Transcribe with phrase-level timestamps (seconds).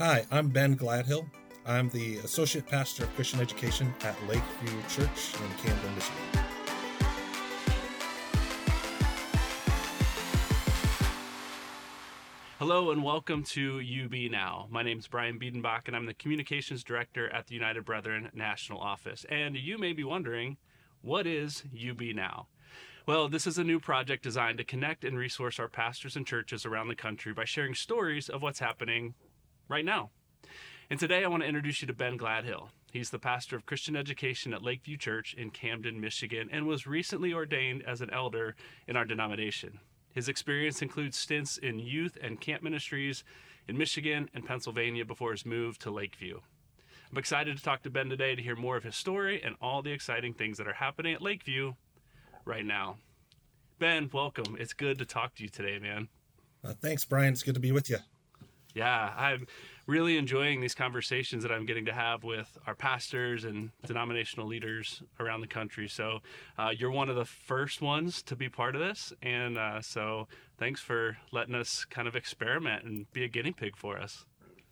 [0.00, 1.26] Hi, I'm Ben Gladhill.
[1.66, 6.22] I'm the Associate Pastor of Christian Education at Lake View Church in Camden, Michigan.
[12.58, 14.68] Hello and welcome to UB Now.
[14.70, 18.80] My name is Brian Biedenbach and I'm the Communications Director at the United Brethren National
[18.80, 19.26] Office.
[19.28, 20.56] And you may be wondering,
[21.02, 22.46] what is UB Now?
[23.06, 26.64] Well, this is a new project designed to connect and resource our pastors and churches
[26.64, 29.12] around the country by sharing stories of what's happening
[29.70, 30.10] right now.
[30.90, 32.68] And today I want to introduce you to Ben Gladhill.
[32.92, 36.88] He's the pastor of Christian education at Lake View Church in Camden, Michigan, and was
[36.88, 38.56] recently ordained as an elder
[38.88, 39.78] in our denomination.
[40.12, 43.22] His experience includes stints in youth and camp ministries
[43.68, 46.42] in Michigan and Pennsylvania before his move to Lake View.
[47.12, 49.82] I'm excited to talk to Ben today to hear more of his story and all
[49.82, 51.76] the exciting things that are happening at Lake View
[52.44, 52.96] right now.
[53.78, 54.56] Ben, welcome.
[54.58, 56.08] It's good to talk to you today, man.
[56.64, 57.32] Uh, thanks, Brian.
[57.32, 57.98] It's good to be with you.
[58.74, 59.46] Yeah, I'm
[59.86, 65.02] really enjoying these conversations that I'm getting to have with our pastors and denominational leaders
[65.18, 65.88] around the country.
[65.88, 66.20] So,
[66.58, 69.12] uh, you're one of the first ones to be part of this.
[69.22, 73.76] And uh, so, thanks for letting us kind of experiment and be a guinea pig
[73.76, 74.24] for us.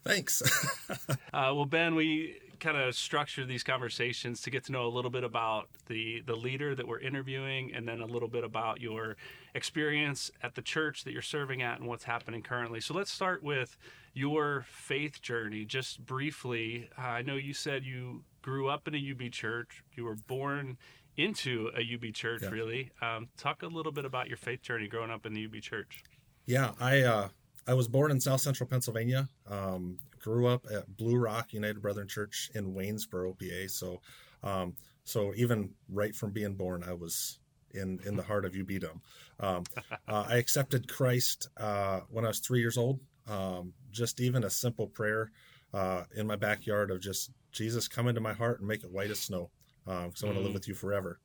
[0.04, 0.42] Thanks.
[1.10, 5.10] uh, well, Ben, we kind of structure these conversations to get to know a little
[5.10, 9.16] bit about the the leader that we're interviewing, and then a little bit about your
[9.54, 12.80] experience at the church that you're serving at and what's happening currently.
[12.80, 13.76] So let's start with
[14.14, 16.88] your faith journey, just briefly.
[16.98, 19.82] Uh, I know you said you grew up in a UB church.
[19.94, 20.76] You were born
[21.16, 22.50] into a UB church, yeah.
[22.50, 22.90] really.
[23.02, 26.02] Um, talk a little bit about your faith journey growing up in the UB church.
[26.46, 27.28] Yeah, I uh,
[27.66, 29.28] I was born in South Central Pennsylvania.
[29.48, 33.68] Um, grew up at Blue Rock United Brethren Church in Waynesboro, PA.
[33.68, 34.00] So,
[34.42, 37.38] um, so even right from being born, I was
[37.72, 39.00] in in the heart of UBdom.
[39.40, 39.64] Um,
[40.08, 43.00] uh, I accepted Christ uh, when I was three years old.
[43.26, 45.30] Um, just even a simple prayer
[45.74, 49.10] uh, in my backyard of just Jesus, come into my heart and make it white
[49.10, 49.50] as snow,
[49.84, 50.54] because uh, I want to live mm.
[50.54, 51.20] with you forever.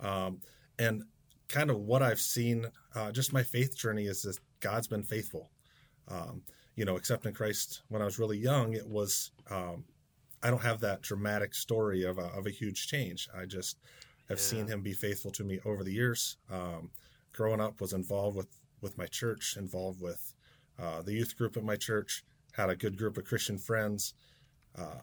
[0.00, 0.40] Um,
[0.78, 1.04] and
[1.48, 5.50] kind of what I've seen, uh, just my faith journey is that God's been faithful.
[6.76, 9.84] You know, accepting Christ when I was really young, it was, um,
[10.42, 13.28] I don't have that dramatic story of a, of a huge change.
[13.36, 13.78] I just
[14.28, 14.44] have yeah.
[14.44, 16.36] seen him be faithful to me over the years.
[16.50, 16.90] Um,
[17.32, 18.48] growing up was involved with,
[18.80, 20.34] with my church, involved with
[20.78, 24.14] uh, the youth group at my church, had a good group of Christian friends.
[24.76, 25.02] Uh,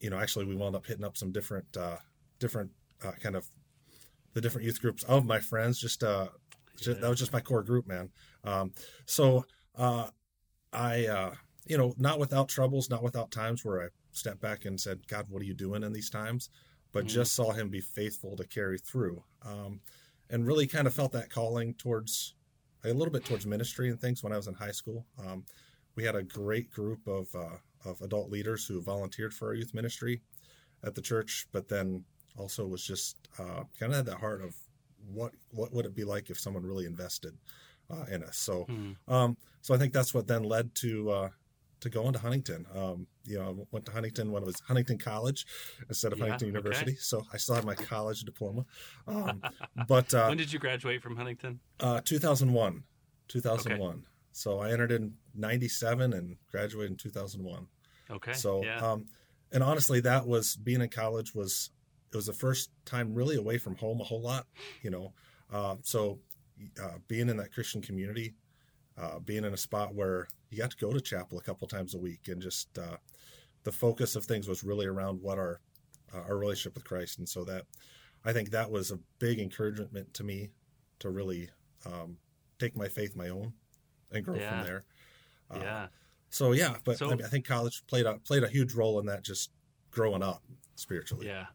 [0.00, 1.96] you know, actually, we wound up hitting up some different, uh,
[2.38, 2.70] different
[3.04, 3.46] uh, kind of
[4.34, 5.80] the different youth groups of my friends.
[5.80, 6.28] Just, uh,
[6.76, 8.10] just that was just my core group, man.
[8.44, 8.72] Um,
[9.06, 9.44] so
[9.76, 10.08] uh,
[10.72, 11.34] I, uh,
[11.66, 15.26] you know, not without troubles, not without times where I stepped back and said, God,
[15.28, 16.50] what are you doing in these times?
[16.92, 17.14] But mm-hmm.
[17.14, 19.22] just saw him be faithful to carry through.
[19.44, 19.80] Um,
[20.30, 22.34] and really kind of felt that calling towards
[22.84, 25.06] a little bit towards ministry and things when I was in high school.
[25.18, 25.44] Um,
[25.96, 27.56] we had a great group of, uh,
[27.88, 30.22] of adult leaders who volunteered for our youth ministry
[30.84, 32.04] at the church, but then
[32.36, 34.54] also was just uh, kind of had that heart of
[35.12, 37.36] what what would it be like if someone really invested
[37.90, 38.36] uh, in us.
[38.36, 38.92] So, hmm.
[39.12, 41.28] um, so I think that's what then led to uh,
[41.80, 42.66] to going to Huntington.
[42.74, 45.46] Um, you know, I went to Huntington when it was Huntington College
[45.88, 46.92] instead of yeah, Huntington University.
[46.92, 47.00] Okay.
[47.00, 48.64] So I still have my college diploma.
[49.06, 49.42] Um,
[49.88, 51.60] but uh, when did you graduate from Huntington?
[51.80, 52.82] Uh, 2001.
[53.28, 53.90] 2001.
[53.90, 54.00] Okay.
[54.32, 57.66] So I entered in 97 and graduated in 2001.
[58.10, 58.32] Okay.
[58.32, 58.78] So, yeah.
[58.78, 59.06] um,
[59.52, 61.70] and honestly, that was being in college was,
[62.12, 64.46] it was the first time really away from home a whole lot,
[64.82, 65.12] you know.
[65.52, 66.18] Uh, so
[66.82, 68.34] uh, being in that Christian community,
[69.00, 71.94] uh, being in a spot where you got to go to chapel a couple times
[71.94, 72.96] a week, and just uh,
[73.64, 75.60] the focus of things was really around what our
[76.14, 77.64] uh, our relationship with Christ, and so that
[78.24, 80.50] I think that was a big encouragement to me
[81.00, 81.50] to really
[81.86, 82.16] um,
[82.58, 83.52] take my faith my own
[84.10, 84.50] and grow yeah.
[84.50, 84.84] from there.
[85.50, 85.86] Uh, yeah.
[86.30, 88.98] So yeah, but so, I, mean, I think college played a played a huge role
[89.00, 89.50] in that, just
[89.90, 90.42] growing up
[90.74, 91.26] spiritually.
[91.26, 91.46] Yeah.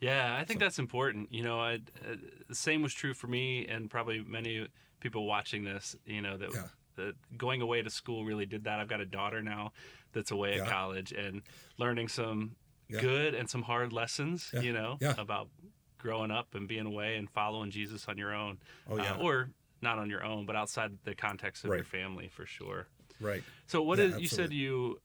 [0.00, 0.64] Yeah, I think so.
[0.64, 1.32] that's important.
[1.32, 2.16] You know, I, uh,
[2.48, 4.66] the same was true for me, and probably many
[5.00, 5.96] people watching this.
[6.06, 6.50] You know that.
[6.52, 7.10] Yeah.
[7.36, 8.80] going away to school really did that.
[8.80, 9.72] I've got a daughter now
[10.12, 10.62] that's away yeah.
[10.62, 11.42] at college and
[11.78, 12.56] learning some
[12.88, 13.00] yeah.
[13.00, 15.48] good and some hard lessons, you know, about
[15.98, 18.58] growing up and being away and following Jesus on your own.
[18.88, 19.12] Oh, yeah.
[19.12, 19.50] Uh, or
[19.82, 21.76] not on your own, but outside the context of right.
[21.76, 22.86] your family for sure.
[23.20, 23.42] Right.
[23.66, 25.00] So what what is, you said you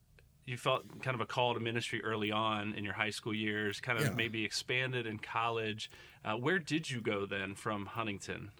[0.45, 3.80] you felt kind of a call to ministry early on in your high school years,
[3.80, 4.13] kind of yeah.
[4.13, 5.89] maybe expanded in college.
[6.24, 8.51] Uh, where did you go then from Huntington?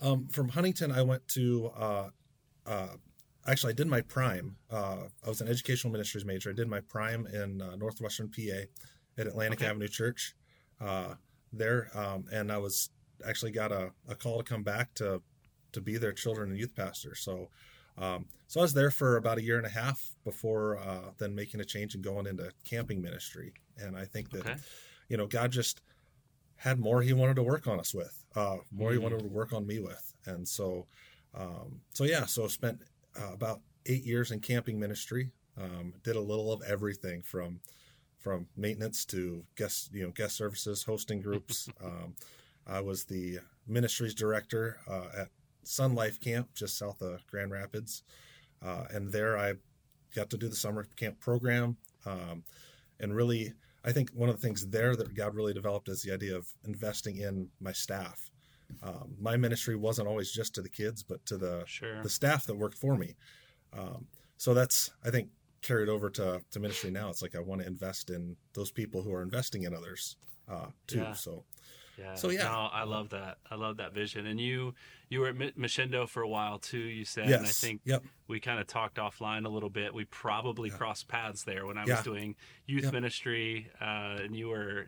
[0.00, 2.08] Um, from Huntington, I went to, uh,
[2.64, 2.88] uh,
[3.46, 4.56] actually, I did my prime.
[4.70, 6.50] Uh, I was an educational ministries major.
[6.50, 8.66] I did my prime in uh, Northwestern PA
[9.18, 9.70] at Atlantic okay.
[9.70, 10.34] Avenue Church
[10.80, 11.14] uh,
[11.52, 11.88] there.
[11.94, 12.90] Um, and I was
[13.26, 15.22] actually got a, a, call to come back to,
[15.72, 17.14] to be their children and youth pastor.
[17.14, 17.50] So
[17.98, 21.34] Um, so I was there for about a year and a half before uh, then
[21.34, 23.52] making a change and going into camping ministry.
[23.78, 24.56] And I think that, Okay.
[25.08, 25.80] you know, God just
[26.56, 29.02] had more He wanted to work on us with, uh, more He Mhm.
[29.02, 30.14] wanted to work on me with.
[30.26, 30.86] And so,
[31.34, 32.82] um, so yeah, so spent
[33.20, 35.32] uh, about eight years in camping ministry.
[35.56, 37.60] Um, did a little of everything from
[38.18, 41.68] from maintenance to guest you know guest services, hosting groups.
[41.84, 42.14] um,
[42.66, 45.28] I was the ministries director uh, at
[45.64, 48.02] Sun Life Camp just south of Grand Rapids,
[48.64, 49.54] uh, and there I
[50.14, 51.76] got to do the summer camp program.
[52.04, 52.44] Um,
[53.00, 53.52] and really,
[53.84, 56.46] I think one of the things there that God really developed is the idea of
[56.64, 58.30] investing in my staff.
[58.82, 62.02] Um, my ministry wasn't always just to the kids, but to the Sure.
[62.02, 63.16] the staff that worked for me.
[63.72, 64.06] Um,
[64.36, 65.28] so that's I think
[65.62, 67.08] carried over to to ministry now.
[67.10, 70.16] It's like I want to invest in those people who are investing in others
[70.48, 70.98] uh, too.
[70.98, 71.12] Yeah.
[71.12, 71.44] So
[72.02, 72.14] Yeah.
[72.14, 72.44] So, yeah.
[72.44, 73.38] No, I love that.
[73.50, 74.26] I love that vision.
[74.26, 74.74] And you
[75.08, 76.78] you were at Michindoh for a while too.
[76.78, 79.94] You said, and I think yep, we kind of talked offline a little bit.
[79.94, 80.76] We probably Yeah.
[80.76, 82.34] crossed paths there when I was doing
[82.66, 82.90] youth Yeah.
[82.90, 84.86] ministry, uh, and you were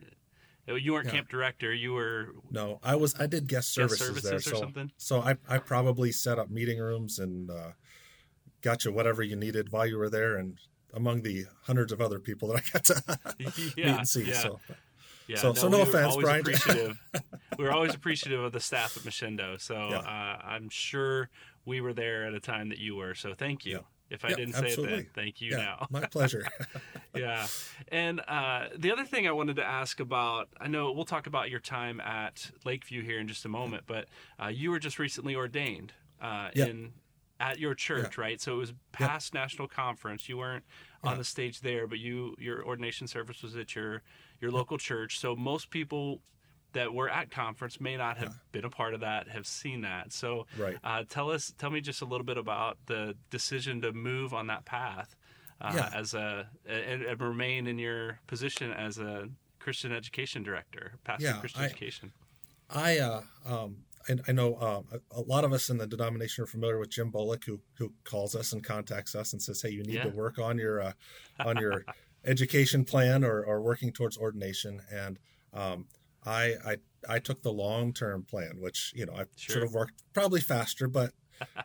[0.67, 1.13] you weren't Yeah.
[1.13, 1.73] camp director.
[1.75, 4.37] You were no, I was I did guest guest services, services there.
[4.39, 4.91] or So something.
[4.97, 7.73] so I I probably set up meeting rooms and uh,
[8.63, 10.59] got you whatever you needed while you were there, and
[10.95, 14.25] among the hundreds of other people that I got to meet and see.
[14.25, 14.61] yeah, So
[15.27, 15.37] yeah.
[15.39, 16.41] so- so no we offense, Brian.
[16.41, 16.99] Appreciative.
[17.59, 19.61] we were always appreciative of the staff at Michindoh.
[19.61, 19.99] So Yeah.
[19.99, 21.31] uh, I'm sure
[21.65, 23.15] we were there at a time that you were.
[23.15, 23.73] So thank you.
[23.73, 23.79] Yeah.
[24.11, 25.87] If I Yeah, didn't say it then, thank you yeah, now.
[25.91, 26.47] my pleasure.
[27.17, 27.47] yeah.
[27.89, 31.49] And uh, the other thing I wanted to ask about, I know we'll talk about
[31.51, 34.07] your time at Lake View here in just a moment, but
[34.41, 36.67] uh, you were just recently ordained uh, Yeah.
[36.67, 36.93] in
[37.41, 38.41] at your church, right?
[38.41, 40.29] So it was past national conference.
[40.29, 40.65] You weren't
[41.03, 41.19] on Yeah.
[41.19, 44.03] the stage there, but you your ordination service was at your
[44.45, 45.19] your local church.
[45.19, 46.21] So most people
[46.75, 48.39] that were at conference may not have Yeah.
[48.53, 50.13] been a part of that, have seen that.
[50.13, 50.77] So right.
[50.85, 54.49] uh, tell us, tell me just a little bit about the decision to move on
[54.49, 55.17] that path
[55.61, 55.91] uh, Yeah.
[55.95, 59.29] as a and, and remain in your position as a
[59.61, 62.13] Christian education director, pastor of Yeah, Christian I- education.
[62.71, 63.77] I uh, um,
[64.09, 66.91] I, I know um, a, a lot of us in the denomination are familiar with
[66.91, 70.03] Jim Bullock, who who calls us and contacts us and says, "Hey, you need Yeah.
[70.05, 70.93] to work on your uh,
[71.39, 71.85] on your
[72.25, 75.19] education plan or, or working towards ordination." And
[75.53, 75.87] um,
[76.25, 76.77] I, I
[77.09, 79.55] I took the long term plan, which you know I Sure.
[79.55, 81.13] should have worked probably faster, but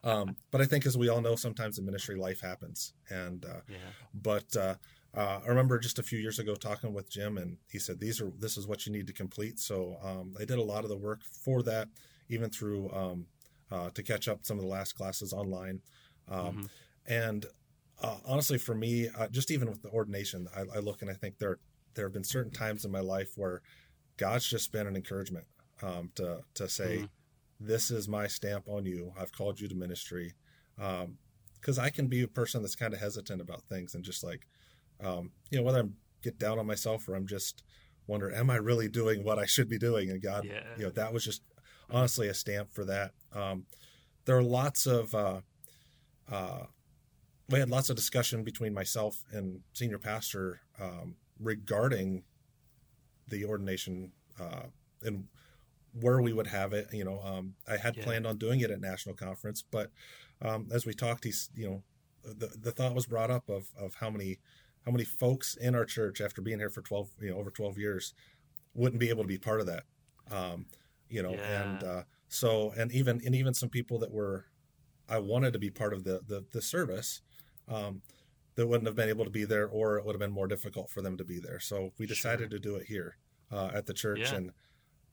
[0.04, 3.62] um, but I think as we all know, sometimes in ministry life happens, and uh,
[3.68, 3.78] Yeah,
[4.14, 4.76] but uh,
[5.16, 8.22] uh, I remember just a few years ago talking with Jim, and he said these
[8.22, 9.60] are this is what you need to complete.
[9.60, 11.88] So um, I did a lot of the work for that,
[12.30, 13.28] even through um,
[13.72, 15.82] uh, to catch up some of the last classes online.
[16.28, 16.70] Um, Mhm.
[17.08, 17.46] And
[18.02, 21.14] uh, honestly, for me, uh, just even with the ordination, I, I look and I
[21.14, 21.60] think there
[21.96, 23.62] there have been certain times in my life where
[24.18, 25.46] God's just been an encouragement
[25.82, 27.10] um, to to say, Mhm.
[27.60, 29.14] "This is my stamp on you.
[29.18, 30.34] I've called you to ministry."
[30.76, 34.48] Because I can be a person that's kind of hesitant about things and just like,
[35.02, 37.64] um, you know, whether I'm get down on myself or I'm just
[38.08, 40.10] wonder, am I really doing what I should be doing?
[40.10, 40.64] And God, Yeah.
[40.78, 41.42] you know, that was just
[41.90, 43.12] honestly a stamp for that.
[43.34, 43.66] Um,
[44.26, 45.42] there are lots of uh,
[46.32, 46.66] uh,
[47.50, 52.24] we had lots of discussion between myself and senior pastor um, regarding
[53.28, 54.64] the ordination uh,
[55.04, 55.28] and
[56.00, 56.88] where we would have it.
[56.94, 58.04] You know, um, I had Yeah.
[58.04, 59.92] planned on doing it at national conference, but
[60.42, 61.84] um, as we talked, he's you know,
[62.24, 64.40] the the thought was brought up of of how many
[64.86, 67.78] how many folks in our church after being here for twelve you know over twelve
[67.78, 68.14] years
[68.74, 69.84] wouldn't be able to be part of that.
[70.32, 70.68] Um,
[71.10, 74.46] you know, and uh, so and even and even some people that were
[75.10, 77.22] I wanted to be part of the the, the service.
[77.70, 78.02] Um,
[78.56, 80.90] that wouldn't have been able to be there, or it would have been more difficult
[80.90, 81.60] for them to be there.
[81.62, 83.16] So we decided to do it here
[83.52, 84.36] uh, at the church, Yeah.
[84.36, 84.52] and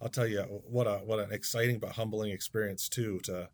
[0.01, 3.49] I'll tell you what a what an exciting but humbling experience too to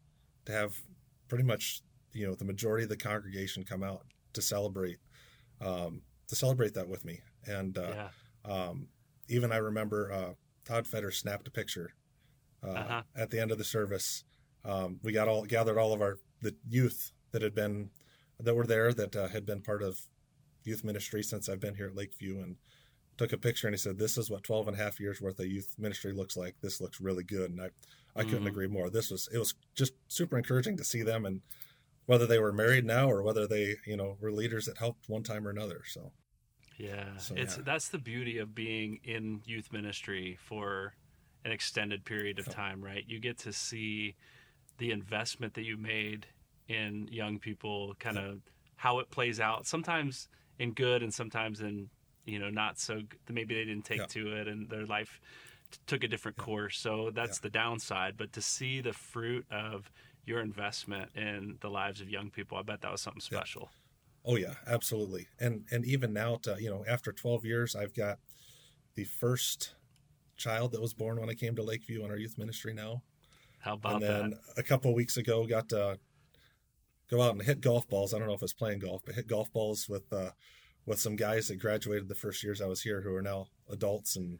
[0.47, 0.81] to have
[1.29, 1.83] pretty much
[2.15, 4.99] you know the majority of the congregation come out to celebrate
[5.61, 8.09] um, to celebrate that with me, and uh, yeah,
[8.51, 8.89] um,
[9.29, 10.33] even I remember uh,
[10.65, 11.93] Todd Fetter snapped a picture
[12.65, 13.03] uh, Uh-huh.
[13.15, 14.25] at the end of the service.
[14.65, 17.91] Um, we got all gathered all of our the youth that had been
[18.43, 20.01] that were there that uh, had been part of
[20.65, 22.57] youth ministry since I've been here at Lake View and
[23.19, 25.39] took a picture and he said this is what 12 and a half years worth
[25.39, 27.71] of youth ministry looks like this looks really good and I
[28.15, 28.49] I couldn't Mhm.
[28.49, 31.43] agree more this was it was just super encouraging to see them and
[32.07, 35.23] whether they were married now or whether they you know were leaders that helped one
[35.23, 36.13] time or another so
[36.79, 37.17] yeah.
[37.19, 37.63] So, it's yeah.
[37.65, 40.95] that's the beauty of being in youth ministry for
[41.45, 43.05] an extended period of time, right?
[43.07, 44.17] You get to see
[44.79, 46.27] the investment that you made
[46.69, 48.41] in young people, kind of
[48.77, 49.67] how it plays out.
[49.67, 50.29] Sometimes
[50.59, 51.89] in good, and sometimes in
[52.25, 53.03] you know not so.
[53.29, 54.07] Maybe they didn't take Yeah.
[54.07, 55.21] to it, and their life
[55.71, 56.45] t- took a different Yeah.
[56.45, 56.79] course.
[56.79, 57.43] So that's Yeah.
[57.43, 58.17] the downside.
[58.17, 59.91] But to see the fruit of
[60.25, 62.57] your investment in the lives of young people.
[62.57, 63.71] I bet that was something special.
[64.25, 65.27] Oh yeah, absolutely.
[65.41, 68.21] And and even now, to you know, after 12 years, I've got
[68.95, 69.75] the first
[70.37, 73.03] child that was born when I came to Lake View in our youth ministry now.
[73.59, 74.59] How about and then that?
[74.59, 75.99] a couple weeks ago, got to
[77.13, 78.15] go out and hit golf balls.
[78.15, 80.31] I don't know if it's playing golf, but hit golf balls with uh,
[80.87, 84.17] with some guys that graduated the first years I was here, who are now adults
[84.17, 84.39] and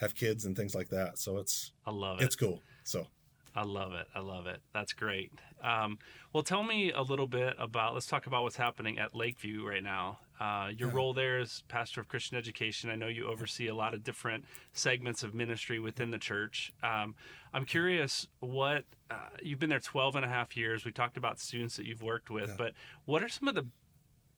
[0.00, 1.18] have kids and things like that.
[1.18, 2.24] So it's I love it.
[2.24, 2.60] it's cool.
[2.84, 3.06] So
[3.54, 4.06] I love it.
[4.14, 4.60] I love it.
[4.74, 5.30] That's great.
[5.62, 5.98] Um,
[6.32, 7.94] well, tell me a little bit about.
[7.94, 10.18] Let's talk about what's happening at Lake View right now.
[10.40, 10.96] Uh, your Yeah.
[10.96, 12.90] role there as pastor of Christian education.
[12.90, 16.72] I know you oversee a lot of different segments of ministry within the church.
[16.82, 17.14] Um,
[17.54, 20.84] I'm curious what uh, you've been there 12 and a half years.
[20.84, 22.54] We talked about students that you've worked with, Yeah.
[22.58, 22.72] but
[23.04, 23.66] what are some of the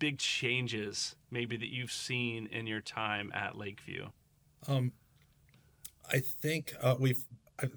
[0.01, 4.13] big changes maybe that you've seen in your time at Lake View?
[4.67, 4.93] um,
[6.11, 7.25] I think uh, we've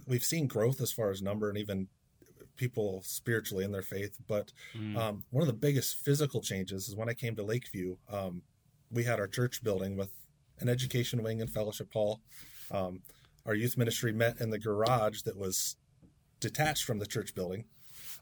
[0.08, 1.88] we've seen growth as far as number and even
[2.56, 4.18] people spiritually in their faith.
[4.28, 7.68] But Mm, Um, one of the biggest physical changes is when I came to Lake
[7.72, 8.00] View.
[8.10, 8.42] Um,
[8.90, 10.10] we had our church building with
[10.60, 12.22] an education wing and fellowship hall.
[12.72, 13.02] Um,
[13.48, 15.78] our youth ministry met in the garage that was
[16.40, 17.66] detached from the church building.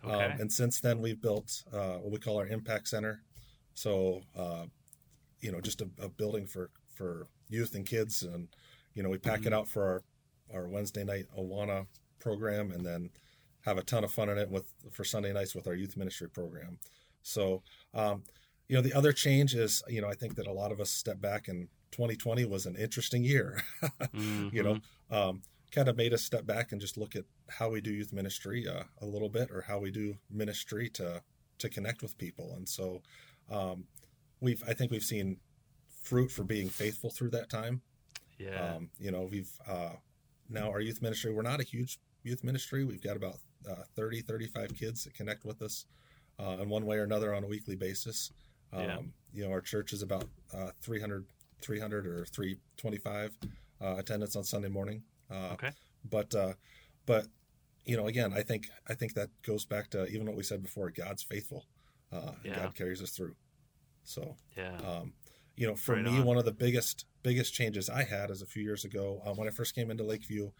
[0.05, 0.13] okay.
[0.13, 3.23] Um, and since then, we've built uh, what we call our impact center.
[3.73, 4.65] So, uh,
[5.41, 8.47] you know, just a, a building for for youth and kids, and
[8.93, 9.47] you know, we pack Mm-hmm.
[9.47, 10.01] it out for our
[10.53, 11.87] our Wednesday night Awana
[12.19, 13.09] program, and then
[13.61, 16.29] have a ton of fun in it with for Sunday nights with our youth ministry
[16.29, 16.77] program.
[17.23, 17.63] So,
[17.93, 18.23] um,
[18.69, 20.89] you know, the other change is, you know, I think that a lot of us
[20.91, 23.63] step back and 2020 was an interesting year.
[24.13, 27.79] you know, um, kind of made us step back and just look at how we
[27.79, 31.21] do youth ministry uh, a little bit, or how we do ministry to
[31.57, 32.53] to connect with people.
[32.57, 33.01] And so,
[33.49, 33.85] um,
[34.41, 35.37] we've I think we've seen
[36.03, 37.81] fruit for being faithful through that time.
[38.37, 38.75] yeah.
[38.75, 39.93] Um, you know, we've uh,
[40.49, 41.33] now our youth ministry.
[41.33, 42.83] We're not a huge youth ministry.
[42.83, 43.37] We've got about
[43.69, 45.85] uh, 30, 35 kids that connect with us
[46.39, 48.31] uh, in one way or another on a weekly basis.
[48.73, 48.97] Um, Yeah.
[49.33, 51.25] You know, our church is about uh, 300,
[51.65, 53.37] 300 or 325
[53.81, 55.03] uh, attendance on Sunday morning.
[55.31, 55.71] Uh, Okay.
[56.07, 56.53] But, uh,
[57.05, 57.25] but
[57.85, 60.61] you know, again, I think I think that goes back to even what we said
[60.63, 60.91] before.
[60.91, 61.65] God's faithful.
[62.11, 62.55] Uh, Yeah.
[62.55, 63.35] God carries us through.
[64.03, 64.77] So yeah.
[64.77, 65.13] um,
[65.55, 66.25] you know, for Right me, on.
[66.25, 69.47] one of the biggest biggest changes I had is a few years ago uh, when
[69.47, 70.53] I first came into Lake View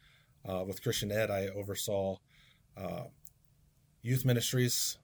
[0.49, 1.29] uh, with Christian Ed.
[1.29, 2.17] I oversaw
[2.77, 3.05] uh,
[4.01, 4.97] youth ministries,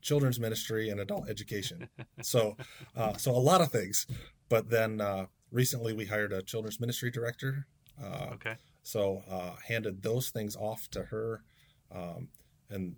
[0.00, 1.88] children's ministry, and adult education.
[2.22, 2.56] so,
[2.96, 4.06] uh, so a lot of things.
[4.48, 7.66] But then uh, recently, we hired a children's ministry director.
[8.02, 8.54] Uh, okay.
[8.82, 11.42] so uh, handed those things off to her,
[11.92, 12.28] um,
[12.70, 12.94] and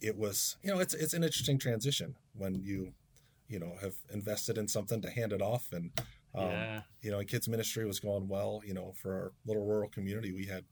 [0.00, 2.92] it was you know it's it's an interesting transition when you
[3.48, 5.90] you know have invested in something to hand it off and
[6.36, 6.80] um, yeah.
[7.02, 10.46] you know kids ministry was going well you know for our little rural community we
[10.46, 10.64] had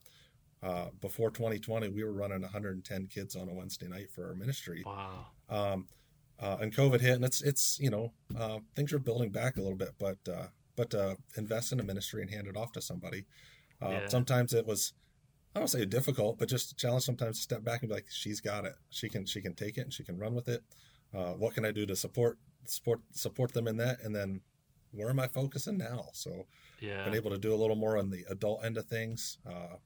[0.62, 4.84] uh, before 2020 we were running 110 kids on a Wednesday night for our ministry
[4.86, 5.26] Wow.
[5.50, 5.86] um,
[6.40, 9.60] uh, and COVID hit, and it's it's you know uh, things are building back a
[9.60, 12.82] little bit, but uh, but uh, invest in a ministry and hand it off to
[12.82, 13.24] somebody.
[13.80, 14.08] Uh, Yeah.
[14.08, 14.92] Sometimes it was
[15.54, 17.04] I don't say difficult, but just a challenge.
[17.04, 18.74] Sometimes to step back and be like, she's got it.
[18.88, 20.62] She can she can take it and she can run with it.
[21.14, 24.00] Uh, what can I do to support support support them in that?
[24.02, 24.40] And then
[24.92, 26.08] where am I focusing now?
[26.14, 26.46] So
[26.80, 27.04] Yeah.
[27.04, 29.76] been able to do a little more on the adult end of things uh,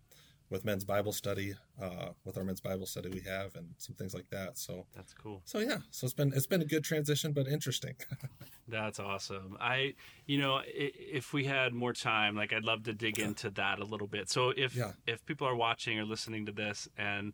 [0.50, 4.14] with men's Bible study, uh, with our men's Bible study we have, and some things
[4.14, 4.56] like that.
[4.58, 5.42] So That's cool.
[5.44, 7.94] so yeah, so it's been it's been a good transition, but interesting.
[8.68, 9.56] That's awesome.
[9.60, 9.94] I,
[10.26, 13.84] you know, if we had more time, like I'd love to dig into that a
[13.84, 14.28] little bit.
[14.28, 14.92] So if Yeah.
[15.06, 17.32] if people are watching or listening to this and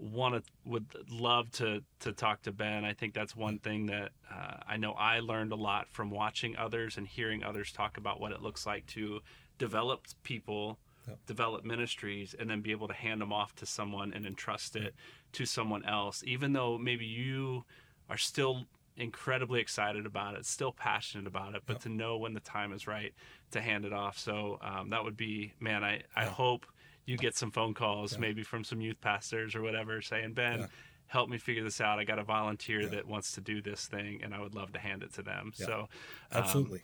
[0.00, 4.10] want to would love to to talk to Ben, I think that's one thing that
[4.32, 8.20] uh, I know I learned a lot from watching others and hearing others talk about
[8.20, 9.20] what it looks like to
[9.58, 10.78] develop people.
[11.08, 11.18] Yep.
[11.26, 14.94] Develop ministries and then be able to hand them off to someone and entrust it
[15.32, 17.64] to someone else, even though maybe you
[18.10, 18.64] are still
[18.96, 21.82] incredibly excited about it, still passionate about it, but Yep.
[21.82, 23.14] to know when the time is right
[23.52, 24.18] to hand it off.
[24.18, 26.30] So um, that would be, man, I, I Yeah.
[26.30, 26.66] hope
[27.06, 28.18] you get some phone calls, Yeah.
[28.18, 30.66] maybe from some youth pastors or whatever, saying, Ben, Yeah.
[31.06, 31.98] help me figure this out.
[31.98, 34.78] I got a volunteer that wants to do this thing, and I would love to
[34.78, 35.52] hand it to them.
[35.54, 35.88] So,
[36.32, 36.82] um, Absolutely.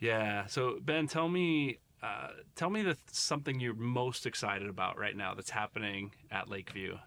[0.00, 0.46] yeah.
[0.46, 5.34] So Ben, tell me, uh, tell me the something you're most excited about right now
[5.34, 6.98] that's happening at Lake View.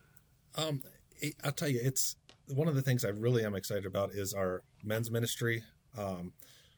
[0.56, 0.82] Um,
[1.44, 2.16] I'll tell you, it's
[2.48, 5.64] one of the things I really am excited about is our men's ministry.
[5.98, 6.34] Um,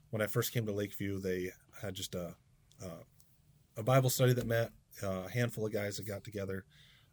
[0.09, 2.35] when I first came to Lake View, they had just a
[2.83, 2.89] a,
[3.79, 4.71] a Bible study that met
[5.01, 6.65] a handful of guys that got together.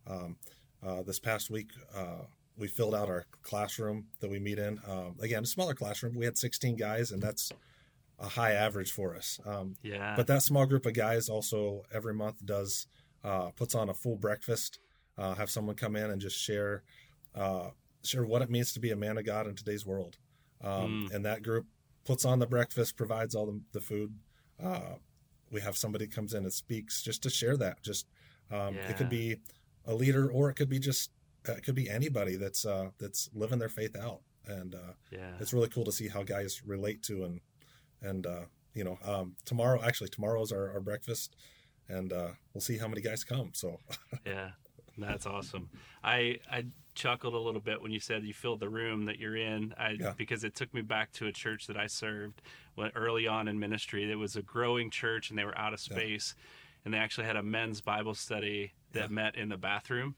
[0.09, 0.37] Um,
[0.85, 2.25] uh, this past week, uh,
[2.57, 4.81] we filled out our classroom that we meet in.
[4.89, 6.15] Um, again, a smaller classroom.
[6.15, 7.53] We had 16 guys, and that's
[8.19, 9.39] a high average for us.
[9.45, 10.15] Um, Yeah.
[10.17, 12.87] but that small group of guys also every month does
[13.25, 14.79] uh, puts on a full breakfast
[15.19, 16.83] uh, have someone come in and just share
[17.35, 17.71] uh,
[18.03, 20.17] share what it means to be a man of God in today's world.
[20.63, 21.15] Um, Mm.
[21.15, 21.67] And that group
[22.05, 24.15] puts on the breakfast, provides all the, the food.
[24.63, 24.95] Uh,
[25.51, 27.83] we have somebody comes in and speaks just to share that.
[27.83, 28.07] Just
[28.51, 29.37] um, it could be
[29.85, 31.11] a leader, or it could be just
[31.49, 34.21] uh, it could be anybody that's uh, that's living their faith out.
[34.47, 35.33] And uh, Yeah.
[35.41, 37.41] it's really cool to see how guys relate to and
[38.07, 38.45] and uh,
[38.75, 41.35] you know um, tomorrow actually tomorrow's our, our breakfast
[41.89, 43.79] and uh, we'll see how many guys come so
[44.27, 44.51] Yeah,
[44.99, 45.69] that's awesome.
[46.03, 49.37] I I chuckled a little bit when you said you filled the room that you're
[49.37, 50.15] in, I, Yeah.
[50.17, 52.41] because it took me back to a church that I served
[52.75, 54.11] when early on in ministry.
[54.11, 55.95] It was a growing church, and they were out of Yeah.
[55.97, 56.35] space,
[56.85, 59.15] and they actually had a men's Bible study that Yeah.
[59.21, 60.17] met in the bathroom.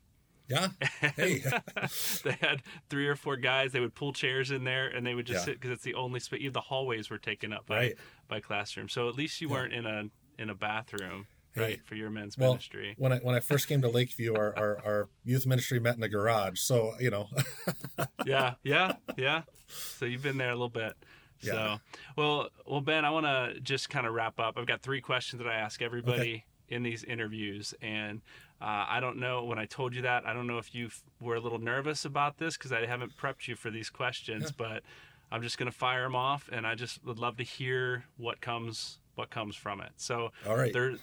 [0.49, 0.69] Yeah
[1.17, 1.43] hey
[2.25, 3.73] they had three or four guys.
[3.73, 5.45] They would pull chairs in there, and they would just Yeah.
[5.47, 6.40] sit because it's the only space.
[6.40, 7.95] Even the hallways were taken up by right
[8.28, 8.93] by classrooms.
[8.93, 9.55] So at least you Yeah.
[9.55, 10.05] weren't in a
[10.40, 12.95] in a bathroom, Hey, right, for your men's well, ministry.
[12.99, 15.97] when I when I first came to Lake View our, our, our youth ministry met
[15.97, 17.28] in a garage so you know
[18.25, 19.43] yeah, yeah, yeah.
[19.67, 20.95] So you've been there a little bit.
[21.40, 21.52] Yeah.
[21.52, 21.81] So,
[22.17, 24.59] well, well, Ben, I want to just kind of wrap up.
[24.59, 28.20] I've got three questions that I ask everybody in these interviews, and
[28.60, 30.26] uh, I don't know when I told you that.
[30.26, 33.48] I don't know if you were a little nervous about this because I haven't prepped
[33.48, 34.82] you for these questions, but
[35.30, 38.40] I'm just going to fire them off, and I just would love to hear what
[38.40, 39.90] comes what comes from it.
[39.96, 40.94] So, all right they're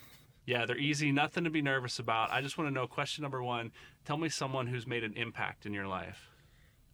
[0.45, 2.31] yeah, they're easy, nothing to be nervous about.
[2.31, 3.71] I just want to know question number 1,
[4.05, 6.29] tell me someone who's made an impact in your life.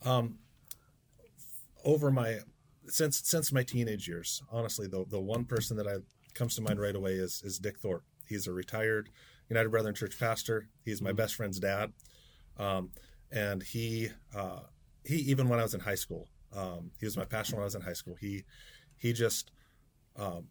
[0.06, 0.40] um
[1.84, 2.40] over my
[2.88, 5.96] since since my teenage years honestly the the one person that I
[6.34, 9.10] comes to mind right away is is Dick Thorpe he's a retired
[9.50, 11.18] United Brethren Church pastor he's my Mhm.
[11.18, 11.94] best friend's dad
[12.58, 12.92] um
[13.32, 14.62] and he uh
[15.06, 17.66] he even when I was in high school um he was my pastor when I
[17.66, 18.44] was in high school he
[18.98, 19.52] he just
[20.18, 20.48] um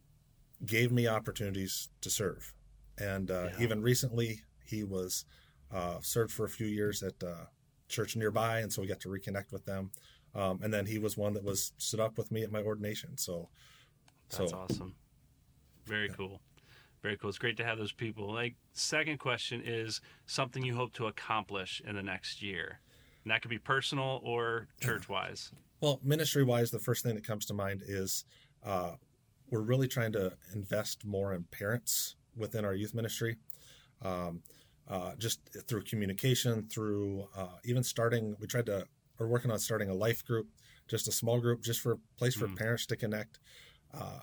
[0.67, 2.53] gave me opportunities to serve
[2.99, 3.63] and uh Yeah.
[3.65, 5.25] even recently he was
[5.73, 7.47] uh served for a few years at uh
[7.89, 9.91] church nearby and so we got to reconnect with them
[10.35, 13.17] um, and then he was one that was stood up with me at my ordination
[13.17, 13.49] so
[14.31, 14.95] That's so awesome.
[15.87, 16.15] Very Yeah.
[16.15, 16.41] cool.
[17.03, 17.31] Very cool.
[17.31, 18.33] It's great to have those people.
[18.33, 22.81] Like, second question is something you hope to accomplish in the next year.
[23.25, 25.53] And that could be personal or church wise.
[25.81, 28.25] well ministry wise the first thing that comes to mind is
[28.65, 28.93] uh,
[29.51, 33.37] we're really trying to invest more in parents within our youth ministry
[34.03, 34.43] um,
[34.89, 38.85] uh, just through communication through uh, even starting we tried to
[39.19, 40.47] we're working on starting a life group
[40.89, 42.57] just a small group just for a place for Mm.
[42.57, 43.39] parents to connect
[43.95, 44.21] uh,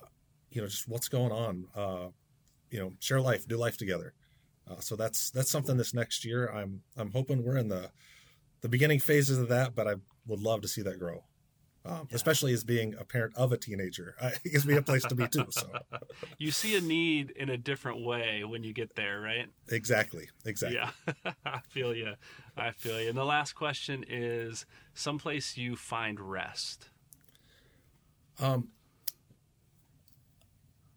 [0.50, 2.08] you know just what's going on uh,
[2.70, 4.12] you know share life do life together
[4.70, 7.90] uh, so that's that's something this next year i'm i'm hoping we're in the
[8.60, 9.94] the beginning phases of that but i
[10.26, 11.24] would love to see that grow
[11.84, 12.16] um, Yeah.
[12.16, 15.26] especially as being a parent of a teenager it gives me a place to be
[15.28, 15.70] too so
[16.38, 19.48] You see a need in a different way when you get there, right?
[19.68, 21.32] exactly exactly Yeah.
[21.44, 22.14] I feel you.
[22.56, 23.08] I feel you.
[23.08, 26.90] And the last question is someplace you find rest.
[28.40, 28.68] Um,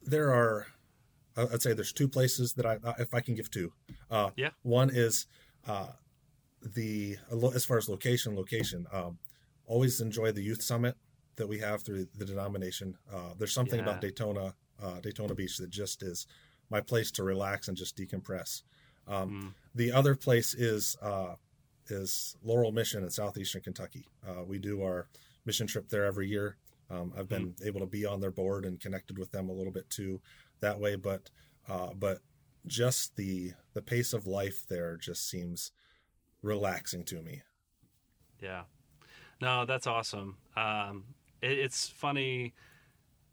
[0.03, 0.67] there are,
[1.37, 3.71] I'd say there's two places that I, if I can give two.
[4.09, 4.49] Uh, Yeah.
[4.63, 5.27] One is
[5.67, 5.87] uh,
[6.61, 7.17] the
[7.55, 8.85] as far as location, location.
[8.91, 9.17] Um,
[9.65, 10.95] always enjoy the youth summit
[11.37, 12.97] that we have through the denomination.
[13.11, 13.85] Uh, there's something Yeah.
[13.85, 16.27] about Daytona, uh, Daytona Beach that just is
[16.69, 18.63] my place to relax and just decompress.
[19.07, 19.53] Um, Mm.
[19.75, 21.35] the other place is uh,
[21.87, 24.07] is Laurel Mission in southeastern Kentucky.
[24.25, 25.07] Uh, we do our
[25.45, 26.57] mission trip there every year.
[26.91, 29.71] Um, I've been able to be on their board and connected with them a little
[29.71, 30.21] bit too
[30.60, 31.30] that way, but
[31.69, 32.19] uh, but
[32.67, 35.71] just the the pace of life there just seems
[36.41, 37.41] relaxing to me.
[38.41, 38.63] Yeah.
[39.39, 40.38] No, that's awesome.
[40.56, 41.06] Um,
[41.41, 42.54] it, it's funny.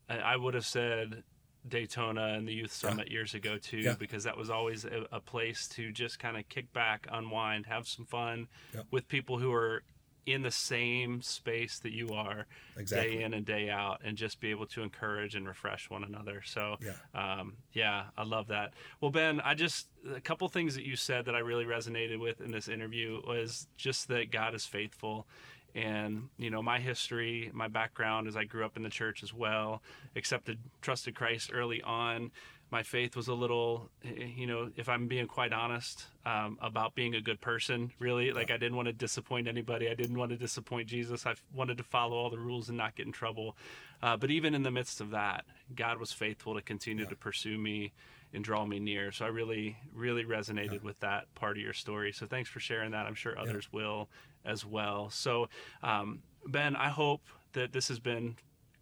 [0.08, 1.22] I, I would have said
[1.66, 2.90] Daytona and the Youth Yeah.
[2.90, 3.94] Summit years ago too, Yeah.
[3.98, 7.86] because that was always a, a place to just kind of kick back, unwind, have
[7.88, 8.82] some fun Yeah.
[8.90, 9.82] with people who are
[10.26, 13.16] in the same space that you are Exactly.
[13.16, 16.42] day in and day out and just be able to encourage and refresh one another
[16.44, 16.92] so Yeah.
[17.14, 21.24] um, yeah i love that well ben i just a couple things that you said
[21.26, 25.26] that i really resonated with in this interview was just that god is faithful
[25.74, 29.32] and you know my history my background is i grew up in the church as
[29.34, 29.82] well
[30.16, 32.30] accepted trusted christ early on
[32.70, 36.94] my faith was a little eh, you know if i'm being quite honest um, about
[36.94, 38.32] being a good person really.
[38.32, 39.88] Like i didn't want to disappoint anybody.
[39.88, 41.24] I didn't want to disappoint jesus.
[41.26, 43.56] I wanted to follow all the rules and not get in trouble.
[44.02, 47.10] Uh, but even in the midst of that god was faithful to continue Yeah.
[47.10, 47.92] to pursue me
[48.34, 49.10] and draw me near.
[49.12, 52.12] So i really really resonated with that part of your story.
[52.12, 53.06] So thanks for sharing that.
[53.06, 54.08] I'm sure others will
[54.44, 55.08] as well.
[55.10, 55.48] So
[55.82, 57.22] um, ben i hope
[57.54, 58.36] that this has been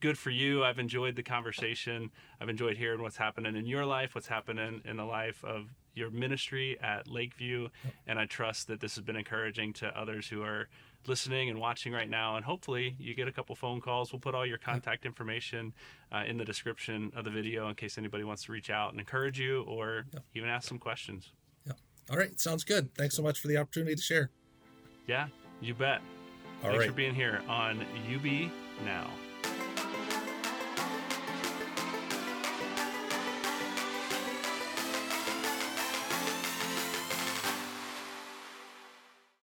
[0.07, 0.63] good for you.
[0.63, 2.13] I've enjoyed the conversation.
[2.41, 6.11] I've enjoyed hearing what's happening in your life, what's happening in the life of your
[6.11, 7.71] ministry at Lake View,
[8.07, 10.69] and I trust that this has been encouraging to others who are
[11.09, 12.37] listening and watching right now.
[12.37, 14.13] And hopefully, you get a couple phone calls.
[14.13, 15.75] We'll put all your contact information
[16.13, 19.01] uh, in the description of the video in case anybody wants to reach out and
[19.01, 20.21] encourage you or Yeah.
[20.37, 21.33] even ask some questions.
[21.67, 21.73] Yeah.
[22.13, 22.39] All right.
[22.39, 22.95] Sounds good.
[22.95, 24.31] Thanks so much for the opportunity to share.
[25.09, 25.27] Yeah,
[25.61, 26.01] you bet.
[26.63, 26.89] All Thanks right.
[26.91, 27.81] for being here on
[28.15, 28.53] UB
[28.85, 29.11] Now.